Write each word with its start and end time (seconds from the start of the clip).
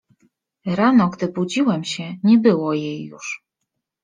Rano, 0.65 1.09
gdy 1.09 1.27
budziłem 1.27 1.83
się, 1.83 2.17
nie 2.23 2.37
było 2.37 2.73
jej 2.73 3.05
już. 3.05 3.43